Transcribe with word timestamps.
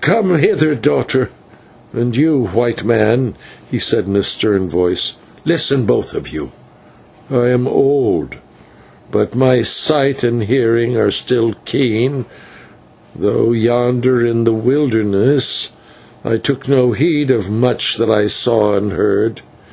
"Come 0.00 0.38
hither, 0.38 0.76
daughter, 0.76 1.30
and 1.92 2.14
you, 2.14 2.46
White 2.46 2.84
Man," 2.84 3.34
he 3.68 3.80
said, 3.80 4.06
in 4.06 4.14
a 4.14 4.22
stern 4.22 4.68
voice. 4.68 5.14
"Listen, 5.44 5.86
both 5.86 6.14
of 6.14 6.28
you 6.28 6.52
I 7.28 7.48
am 7.48 7.66
old, 7.66 8.36
but 9.10 9.34
my 9.34 9.62
sight 9.62 10.22
and 10.22 10.44
hearing 10.44 10.96
are 10.96 11.10
still 11.10 11.54
keen, 11.64 12.26
though 13.12 13.50
yonder 13.50 14.24
in 14.24 14.44
the 14.44 14.52
wilderness 14.54 15.72
I 16.24 16.36
took 16.36 16.68
no 16.68 16.92
heed 16.92 17.32
of 17.32 17.50
much 17.50 17.96
that 17.96 18.08
I 18.08 18.28
saw 18.28 18.76
and 18.76 18.92
heard. 18.92 19.42